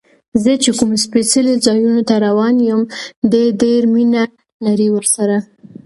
[0.43, 2.81] زه چې کوم سپېڅلو ځایونو ته روان یم،
[3.31, 4.23] دې ډېر مینه
[4.65, 5.37] لري ورسره.